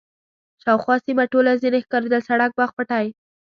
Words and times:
شاوخوا 0.63 0.95
سیمه 1.05 1.23
ټوله 1.31 1.51
ځنې 1.61 1.79
ښکارېدل، 1.85 2.21
سړک، 2.29 2.51
باغ، 2.57 2.71
پټی. 2.77 3.05